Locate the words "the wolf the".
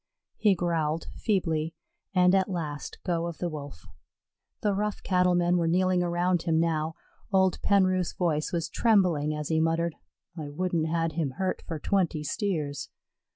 3.37-4.73